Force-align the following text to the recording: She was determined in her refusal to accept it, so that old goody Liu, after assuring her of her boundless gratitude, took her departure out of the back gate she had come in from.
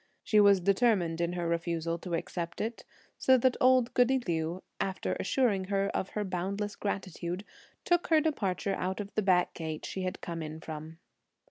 She 0.23 0.39
was 0.39 0.59
determined 0.59 1.21
in 1.21 1.33
her 1.33 1.47
refusal 1.47 1.99
to 1.99 2.15
accept 2.15 2.59
it, 2.59 2.85
so 3.19 3.37
that 3.37 3.55
old 3.61 3.93
goody 3.93 4.17
Liu, 4.17 4.63
after 4.79 5.15
assuring 5.19 5.65
her 5.65 5.89
of 5.95 6.09
her 6.17 6.23
boundless 6.23 6.75
gratitude, 6.75 7.45
took 7.85 8.07
her 8.07 8.19
departure 8.19 8.73
out 8.73 8.99
of 8.99 9.13
the 9.13 9.21
back 9.21 9.53
gate 9.53 9.85
she 9.85 10.01
had 10.01 10.19
come 10.19 10.41
in 10.41 10.59
from. 10.59 10.97